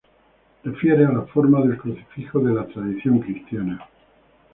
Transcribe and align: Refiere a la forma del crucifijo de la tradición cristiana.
Refiere 0.63 1.05
a 1.05 1.11
la 1.11 1.27
forma 1.27 1.61
del 1.61 1.77
crucifijo 1.77 2.39
de 2.39 2.55
la 2.55 2.65
tradición 2.65 3.19
cristiana. 3.19 3.87